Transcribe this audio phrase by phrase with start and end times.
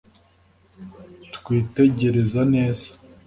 [1.43, 2.87] Kwitegereza neza